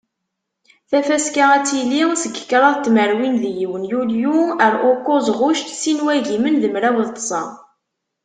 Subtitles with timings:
[0.89, 6.03] Tafaska ad tili seg kraḍ n tmerwin d yiwen yulyu ar ukuẓ ɣuct sin n
[6.05, 7.43] wagimen d mraw d tẓa.